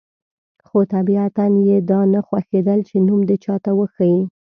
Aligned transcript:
خو 0.67 0.79
طبیعتاً 0.93 1.45
یې 1.67 1.77
دا 1.91 1.99
نه 2.13 2.19
خوښېدل 2.27 2.79
چې 2.89 2.95
نوم 3.07 3.21
دې 3.29 3.37
چاته 3.45 3.71
وښيي. 3.77 4.19